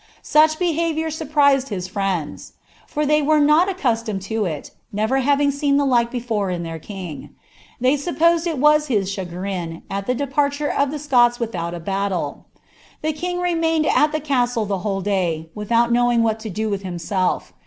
[0.23, 2.53] Such behaviour surprised his friends;
[2.87, 6.79] for they were not ■ccostomed to it, never having seen the like before in their
[6.79, 7.35] king.
[7.79, 12.45] They EapiKised it was his chagrin, at the departure of the Scots without a bkttle.
[13.03, 16.81] The king remained at the casile the whole day, wittiout knowing wItBt (o do with
[16.81, 17.53] himself.